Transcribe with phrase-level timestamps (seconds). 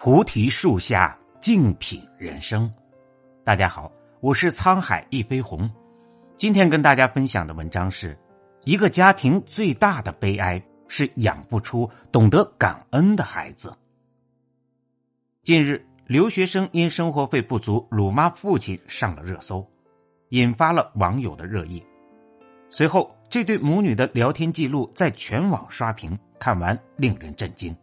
[0.00, 2.72] 菩提树下静品人生。
[3.42, 3.90] 大家好，
[4.20, 5.68] 我是沧海一杯红。
[6.36, 8.16] 今天跟大家分享的文章是：
[8.62, 13.76] 一个家庭最大的悲哀是养不出懂得感恩的孩子。
[15.42, 19.68] 近日，留学生因生活费不足辱骂父亲上了热搜，
[20.28, 21.84] 引发了网友的热议。
[22.70, 27.76] 随后，这对母女的聊天记录在全网刷屏，看完令人震惊。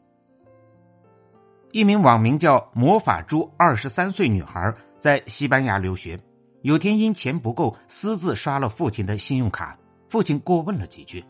[1.75, 6.17] 一名网名叫“魔法猪”二十三岁女孩在西班牙留学，
[6.61, 9.77] 有天因钱不够，私自刷了父亲的信用卡。
[10.07, 11.21] 父亲过问了几句，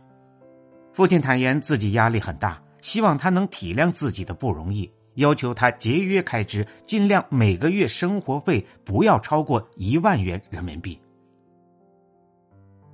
[0.93, 10.95] 父亲坦言自己压力很大，希望他能体谅自己的不容易，要求他节约开支，尽量每个月生活费不要超过一万元人民币。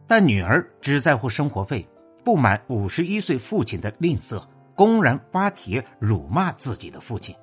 [0.07, 1.85] 但女儿只在乎生活费，
[2.23, 4.41] 不满五十一岁父亲的吝啬，
[4.75, 7.35] 公然发帖辱骂自己的父亲。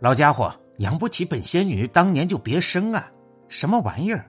[0.00, 3.10] 老家伙，养不起本仙女，当年就别生啊！
[3.48, 4.26] 什么玩意儿？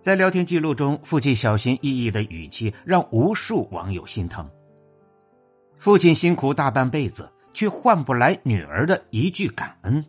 [0.00, 4.48] 在聊天记录中，父亲小心翼翼的语气让无数网友心疼。
[5.78, 10.04] 父亲辛苦大半辈子，却换不来女儿的一句感恩。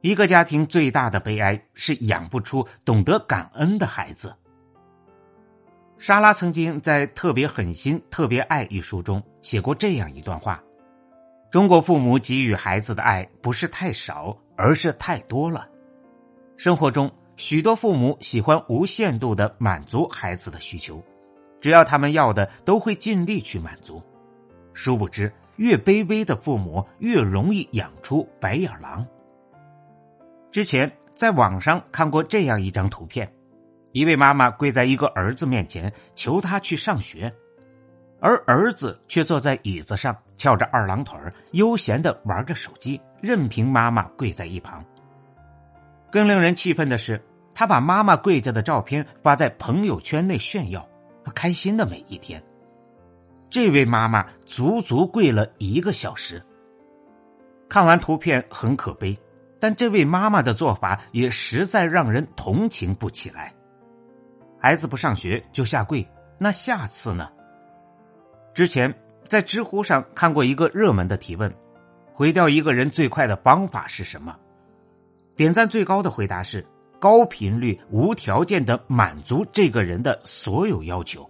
[0.00, 4.34] 一个家庭最大的悲哀是养不出懂得感恩的孩子。
[6.00, 10.58] 莎拉曾经在《特别狠心，特别爱》一书中写过这样一段话：
[11.50, 15.68] 中国父母给予孩子的爱不是太少，而是太多了。
[16.56, 21.04] 生活中，许多父母喜欢无限度的满足孩子的需求，
[21.60, 24.02] 只要他们要的，都会尽力去满足。
[24.72, 29.06] 殊不知，越卑微的父母越容易养出白眼狼。
[30.50, 33.30] 之前在网上看过这样一张图片。
[33.92, 37.32] 一位妈妈跪在一个儿子面前，求他去上学，
[38.20, 41.18] 而儿子却坐在椅子上，翘着二郎腿
[41.52, 44.84] 悠闲的玩着手机，任凭妈妈跪在一旁。
[46.10, 47.20] 更令人气愤的是，
[47.54, 50.88] 他把妈妈跪着的照片发在朋友圈内炫耀，
[51.34, 52.42] 开心的每一天。
[53.48, 56.40] 这位妈妈足足跪了一个小时。
[57.68, 59.18] 看完图片很可悲，
[59.58, 63.52] 但这位妈妈的做法也实在让人同情不起来。
[64.60, 66.06] 孩子不上学就下跪，
[66.36, 67.30] 那下次呢？
[68.52, 68.94] 之前
[69.26, 71.50] 在知乎上看过一个热门的提问：
[72.12, 74.36] 毁掉一个人最快的方法是什么？
[75.34, 76.62] 点赞最高的回答是
[76.98, 81.28] 高频率、无条件的满足这个人的所有要求。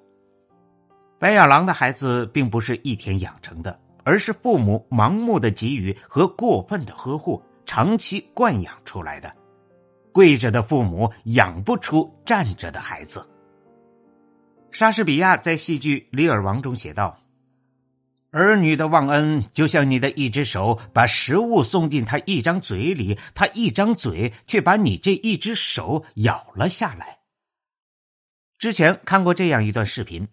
[1.20, 9.30] 白眼狼的孩子并不是一天养成的，而是父母盲目的给予和过分的呵护，长期惯养出来的。
[10.12, 13.26] 跪着的父母养不出站着的孩子。
[14.70, 17.18] 莎士比亚在戏剧《李尔王》中写道
[18.30, 27.18] ：“儿女的忘恩，就像你的一只手把食物送进他一张嘴里，他一张嘴却把你这一只手咬了下来。”
[28.58, 30.28] 之前看过这样一段视频，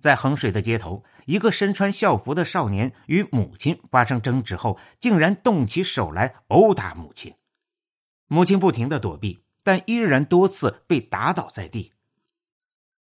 [0.00, 7.34] 在衡水的街头，一个身穿校服的少年与母亲发生争执后，竟然动起手来殴打母亲。
[8.32, 11.92] 母亲不停的躲避，但依然多次被打倒在地。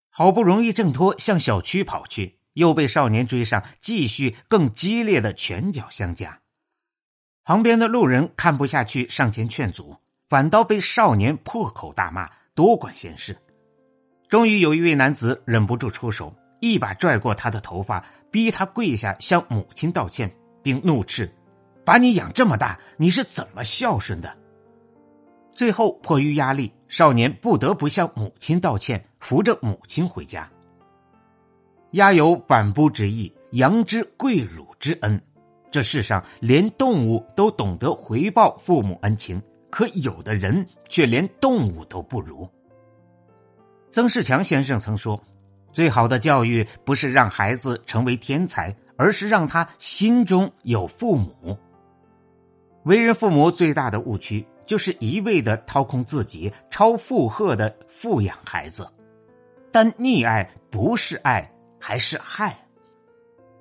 [0.09, 6.41] 好不容易挣脱，向小区跑去，又被少年追上，继续更激烈的拳脚相加。
[7.45, 9.95] 旁边的路人看不下去，上前劝阻，
[10.27, 13.37] 反倒被少年破口大骂，多管闲事。
[14.27, 20.29] 终于有一位男子忍不住出手，一把拽过他的头发，逼他跪下向母亲道歉，
[20.61, 21.33] 并怒斥
[21.85, 24.37] ：“把你养这么大，你是怎么孝顺的？”
[25.53, 30.49] 最后迫于压力，少年不得不向母亲道歉，扶着母亲回家。
[31.91, 35.21] 鸦有反哺之意，羊之跪乳之恩。
[35.69, 42.47] 这世上连动物都懂得回报父母恩情，可有的人却连动物都不如。
[43.89, 45.21] 曾仕强先生曾说
[45.73, 51.57] ：“最好的教育不是让孩子成为天才，而是让他心中有父母。”
[52.83, 54.45] 为人父母最大的误区。
[54.71, 58.87] 就是一味的掏空自己，超负荷的富养孩子，
[59.69, 62.57] 但溺爱不是爱，还是害。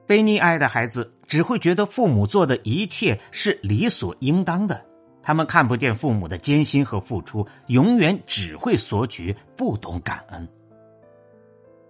[0.07, 4.87] 被溺爱的孩子只会觉得父母做的一切是理所应当的，
[5.21, 10.49] 他们看不见父母的艰辛和付出，永远只会索取，不懂感恩。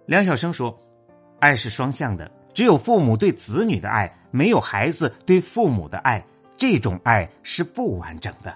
[0.07, 0.75] 梁晓声说
[1.37, 6.25] ：“爱是双向的，只有父母对子女的爱，没有孩子对父母的爱，
[6.57, 8.51] 这种爱是不完整的。”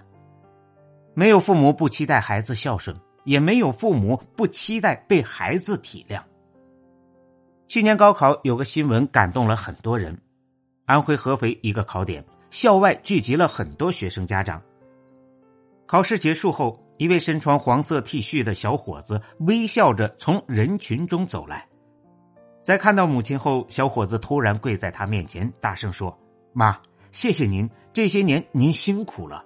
[1.15, 6.21] 没有父母不期待孩子孝顺，也没有父母不期待被孩子体谅。
[7.67, 10.15] 去年高考有个新闻感动了很多人，
[10.85, 14.61] 安徽合肥一个考点，校外聚集了很多学生家长。
[15.87, 21.65] 考试结束后，一位身穿黄色 T 恤的小伙子微笑着从人群中走来。
[22.61, 26.15] 在看到母亲后，小伙子突然跪在他面前，大声说
[26.51, 26.77] ：“妈，
[27.11, 29.45] 谢谢您，这些年您辛苦了。”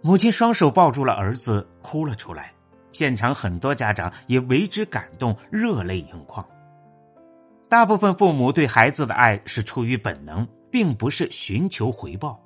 [0.00, 2.52] 母亲双手抱住了儿子，哭了出来。
[2.92, 6.44] 现场很多家长也为之感动，热泪盈眶。
[7.68, 12.40] 大部分父母对孩子的爱是出于本能，并不是寻求回报。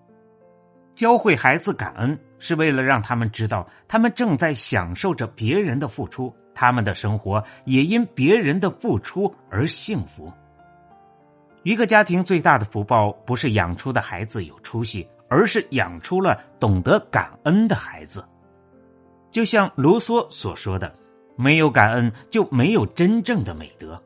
[0.95, 10.33] 教会孩子感恩，是为了让他们知道，他们正在享受着别人的付出，他们的生活也因别人的付出而幸福。
[11.63, 18.23] 一个家庭最大的福报，不是养出的孩子有出息，而是养出了懂得感恩的孩子。
[19.31, 20.95] 就像卢梭所说的
[21.37, 23.99] ：“没有感恩，就没有真正的美德。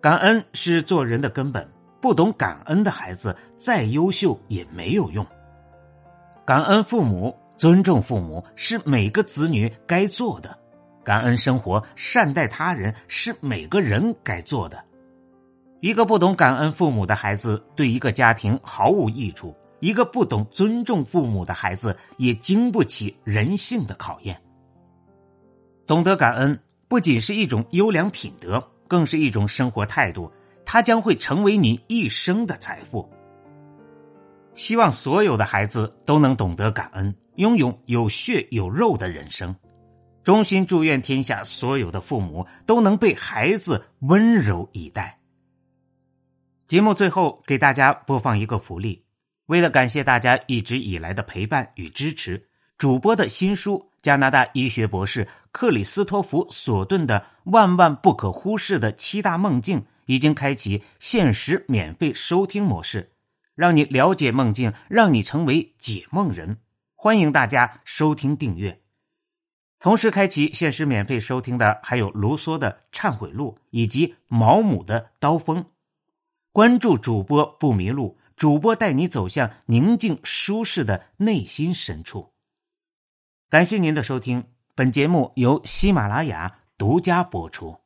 [0.00, 1.68] 感恩是做人的根本。
[2.00, 5.26] 不懂感恩的孩子，再优秀也没有用。
[6.44, 10.50] 感恩父母，尊重父母，是每个子女该做的；
[11.02, 14.78] 感恩生活，善待他人，是每个人该做的。
[15.80, 24.40] 一个不懂感恩父母的孩子，对一个家庭毫无益处。”一个不懂尊重父母的孩子，也经不起人性的考验。
[25.86, 26.58] 懂得感恩
[26.88, 30.30] 不仅是一种优良品德，更是一种生活态度，
[30.64, 33.08] 它将会成为你一生的财富。
[34.54, 39.54] 希望所有的孩子都能懂得感恩，拥有有血有肉的人生。
[40.24, 45.18] 衷心祝愿天下所有的父母都能被孩子温柔以待。
[46.66, 49.02] 节目最后给大家播放一个福利。
[49.48, 63.12] 为了感谢大家一直以来的陪伴与支持，主播的新书《加拿大医学博士克里斯托弗·索顿的万万不可忽视的七大梦境》已经开启限时免费收听模式，
[63.54, 66.58] 让你了解梦境，让你成为解梦人。
[66.94, 68.82] 欢迎大家收听订阅。
[69.80, 75.64] 同时开启限时免费收听的还有卢梭的《忏悔录》以及毛姆的《刀锋》。
[76.52, 78.17] 关注主播不迷路。
[78.38, 82.32] 主播带你走向宁静舒适的内心深处。
[83.50, 84.44] 感谢您的收听，
[84.76, 87.80] 本节目由喜马拉雅独家播出。